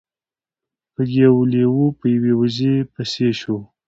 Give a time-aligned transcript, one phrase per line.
[1.21, 3.57] یو لیوه په یوې وزې پسې شو.